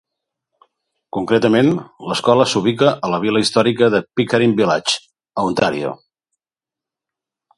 Concretament, 1.17 1.67
l'escola 2.11 2.47
s'ubica 2.53 2.89
a 3.07 3.11
la 3.15 3.19
vila 3.27 3.43
històrica 3.45 3.91
de 3.95 4.01
Pickering 4.21 4.57
Village, 4.61 4.97
a 5.43 5.47
Ontario. 5.51 5.93